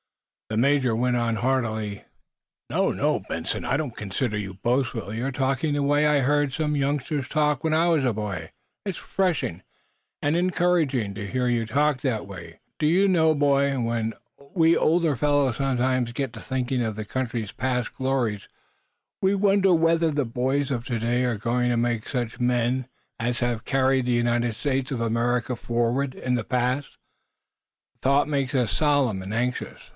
The 0.49 0.57
major 0.57 0.93
went 0.95 1.15
on 1.15 1.37
heartily: 1.37 2.03
"No, 2.69 2.91
no, 2.91 3.19
Benson, 3.21 3.63
I 3.63 3.77
don't 3.77 3.95
consider 3.95 4.37
you 4.37 4.55
boastful. 4.55 5.13
You're 5.13 5.31
talking 5.31 5.75
the 5.75 5.83
way 5.83 6.05
I 6.07 6.19
heard 6.21 6.51
some 6.51 6.75
youngsters 6.75 7.29
talk 7.29 7.63
when 7.63 7.73
I 7.73 7.87
was 7.87 8.03
a 8.03 8.11
boy. 8.11 8.51
It's 8.83 8.99
refreshing 9.01 9.61
and 10.21 10.35
encouraging 10.35 11.13
to 11.13 11.27
hear 11.27 11.47
you 11.47 11.65
talk 11.65 12.01
that 12.01 12.27
way. 12.27 12.59
Do 12.79 12.87
you 12.87 13.07
know, 13.07 13.33
boy, 13.33 13.79
when 13.79 14.13
we 14.53 14.75
older 14.75 15.15
fellows 15.15 15.57
sometimes 15.57 16.11
get 16.11 16.33
to 16.33 16.41
thinking 16.41 16.81
of 16.83 16.97
the 16.97 17.05
country's 17.05 17.53
past 17.53 17.95
glories, 17.95 18.49
we 19.21 19.35
wonder 19.35 19.73
whether 19.73 20.11
the 20.11 20.25
boys 20.25 20.69
of 20.69 20.83
to 20.85 20.99
day 20.99 21.23
are 21.23 21.37
going 21.37 21.69
to 21.69 21.77
make 21.77 22.09
such 22.09 22.41
men 22.41 22.87
as 23.19 23.39
have 23.39 23.63
carried 23.63 24.05
the 24.07 24.11
United 24.11 24.53
States 24.55 24.91
of 24.91 24.99
America 24.99 25.55
forward 25.55 26.13
in 26.13 26.35
the 26.35 26.43
past? 26.43 26.97
The 27.93 27.99
thought 28.01 28.27
makes 28.27 28.53
us 28.53 28.71
solemn 28.73 29.21
and 29.21 29.33
anxious. 29.33 29.89